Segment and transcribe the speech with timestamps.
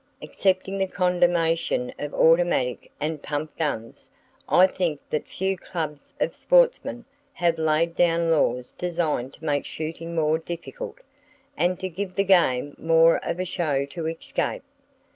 [0.19, 4.09] Excepting the condemnation of automatic and pump guns,
[4.49, 10.15] I think that few clubs of sportsmen have laid down laws designed to make shooting
[10.15, 10.97] more difficult,
[11.55, 14.63] and to give the game more of a show to escape.